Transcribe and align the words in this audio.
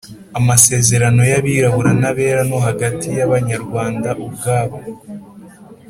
Amasezerano 0.39 1.21
y’abirabura 1.31 1.91
n’abera 2.01 2.41
no 2.49 2.57
hagati 2.67 3.07
y‘Abanyarwanda 3.19 4.09
ubwabo 4.25 4.77